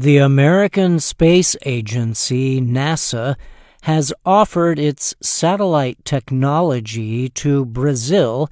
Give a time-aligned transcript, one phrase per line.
[0.00, 3.36] The American Space Agency, NASA,
[3.82, 8.48] has offered its satellite technology to Brazil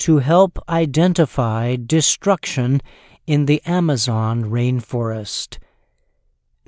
[0.00, 2.82] to help identify destruction
[3.26, 5.56] in the Amazon rainforest.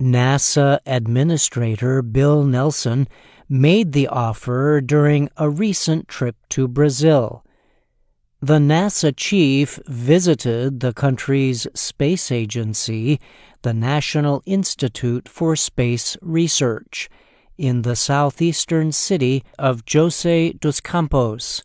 [0.00, 3.08] NASA Administrator Bill Nelson
[3.50, 7.44] made the offer during a recent trip to Brazil.
[8.44, 13.20] The NASA chief visited the country's space agency,
[13.62, 17.08] the National Institute for Space Research,
[17.56, 21.62] in the southeastern city of José dos Campos.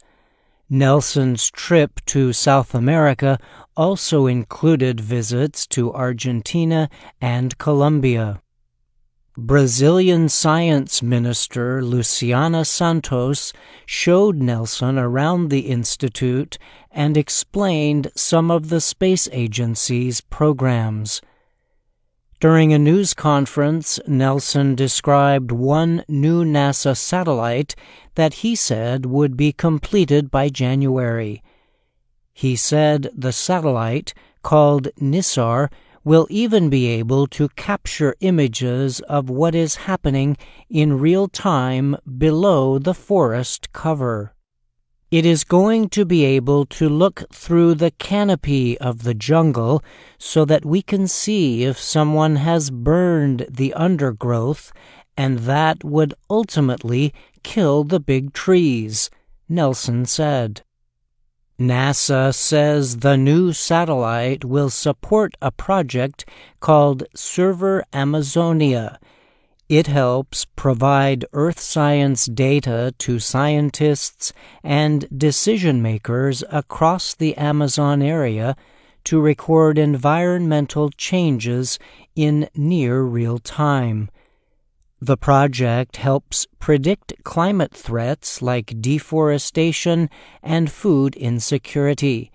[0.70, 3.40] Nelson's trip to South America
[3.76, 8.40] also included visits to Argentina and Colombia.
[9.40, 13.54] Brazilian Science Minister Luciana Santos
[13.86, 16.58] showed Nelson around the Institute
[16.90, 21.22] and explained some of the space agency's programs.
[22.40, 27.76] During a news conference, Nelson described one new NASA satellite
[28.16, 31.44] that he said would be completed by January.
[32.34, 35.70] He said the satellite, called NISAR,
[36.08, 40.38] will even be able to capture images of what is happening
[40.70, 44.34] in real time below the forest cover.
[45.12, 49.84] It is going to be able to look through the canopy of the jungle
[50.18, 54.72] so that we can see if someone has burned the undergrowth,
[55.18, 57.14] and that would ultimately
[57.44, 59.10] kill the big trees,
[59.50, 60.62] Nelson said.
[61.60, 66.24] NASA says the new satellite will support a project
[66.60, 69.00] called SERVIR Amazonia.
[69.68, 78.56] It helps provide earth science data to scientists and decision makers across the Amazon area
[79.06, 81.80] to record environmental changes
[82.16, 84.12] in near real time.
[85.00, 90.10] The project helps predict climate threats like deforestation
[90.42, 92.32] and food insecurity.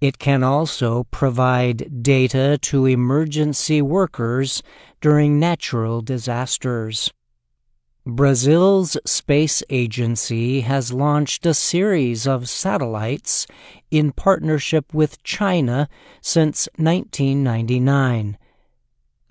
[0.00, 4.62] It can also provide data to emergency workers
[5.00, 7.12] during natural disasters.
[8.06, 13.46] Brazil's space agency has launched a series of satellites
[13.90, 15.88] in partnership with China
[16.20, 18.38] since 1999.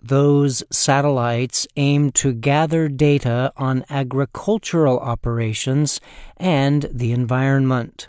[0.02, 6.02] Those satellites aim to gather data on agricultural operations
[6.38, 8.08] and the environment.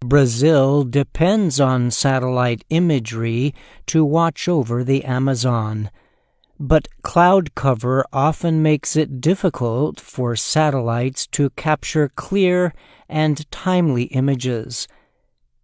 [0.00, 3.54] Brazil depends on satellite imagery
[3.86, 5.90] to watch over the Amazon,
[6.58, 12.74] but cloud cover often makes it difficult for satellites to capture clear
[13.08, 14.88] and timely images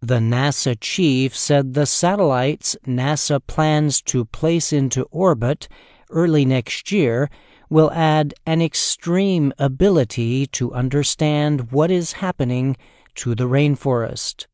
[0.07, 5.67] the NASA chief said the satellites NASA plans to place into orbit
[6.11, 7.27] early next year
[7.71, 12.77] will add an extreme ability to understand what is happening
[13.15, 14.45] to the rainforest.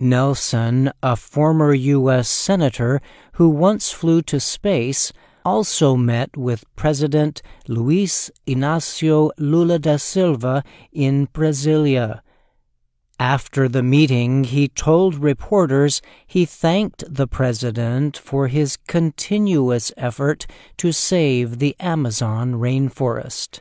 [0.00, 2.30] Nelson, a former U.S.
[2.30, 3.02] Senator
[3.34, 5.12] who once flew to space,
[5.44, 12.22] also met with President Luiz Inácio Lula da Silva in Brasilia
[13.18, 20.46] after the meeting, he told reporters he thanked the president for his continuous effort
[20.78, 23.60] to save the Amazon rainforest.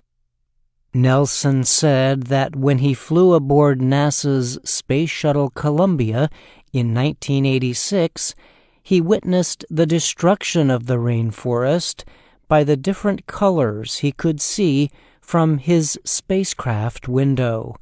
[0.93, 6.29] Nelson said that when he flew aboard NASA's Space Shuttle Columbia
[6.71, 8.35] in 1986,
[8.83, 12.03] he witnessed the destruction of the rainforest
[12.47, 14.91] by the different colors he could see
[15.21, 17.75] from his spacecraft window.